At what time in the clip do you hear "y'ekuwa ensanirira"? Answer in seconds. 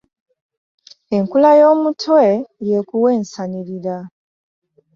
2.67-3.97